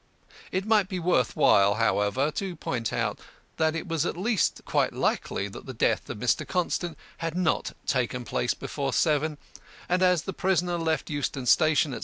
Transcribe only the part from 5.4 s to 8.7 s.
that the death of Mr. Constant had not taken place